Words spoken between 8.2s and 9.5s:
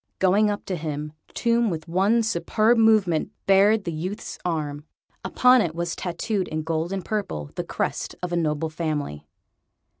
of a noble family.